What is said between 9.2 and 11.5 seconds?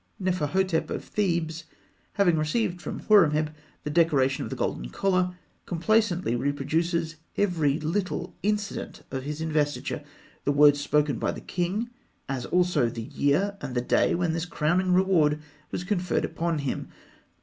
his investiture, the words spoken by the